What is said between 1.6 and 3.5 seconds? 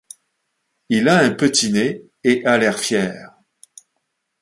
nez et a l'air fier.